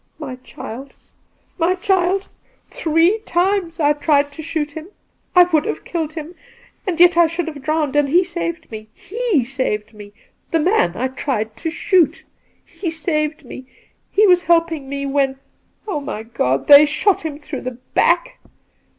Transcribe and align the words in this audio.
•My 0.19 0.37
child! 0.37 0.95
my 1.59 1.75
child! 1.75 2.27
three 2.71 3.19
times 3.19 3.79
I 3.79 3.93
tried 3.93 4.31
to 4.31 4.41
shoot 4.41 4.71
him. 4.71 4.87
I 5.35 5.43
would 5.43 5.65
have 5.65 5.85
killed 5.85 6.13
him; 6.13 6.33
and 6.87 6.99
yet 6.99 7.17
I 7.17 7.27
should 7.27 7.47
have 7.47 7.61
drowned, 7.61 7.95
and 7.95 8.09
he 8.09 8.23
saved 8.23 8.71
me— 8.71 8.87
he 8.95 9.43
saved 9.43 9.93
me— 9.93 10.11
the 10.49 10.59
man 10.59 10.93
I 10.97 11.07
tried 11.09 11.55
to 11.57 11.69
shoot 11.69 12.23
I 12.25 12.69
He 12.71 12.89
saved 12.89 13.45
me— 13.45 13.67
he 14.09 14.25
was 14.25 14.45
helping 14.45 14.89
me, 14.89 15.05
when— 15.05 15.37
oh, 15.87 15.99
my 16.01 16.23
God!— 16.23 16.65
they 16.67 16.87
shot 16.87 17.23
him 17.23 17.37
through 17.37 17.61
the 17.61 17.77
back. 17.93 18.39